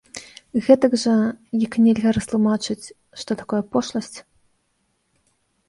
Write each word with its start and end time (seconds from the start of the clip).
Гэтак 0.67 0.95
жа, 1.01 1.13
як 1.65 1.71
і 1.81 1.83
нельга 1.89 2.09
растлумачыць, 2.17 2.79
што 3.21 3.31
такое 3.45 3.61
пошласць. 3.77 4.13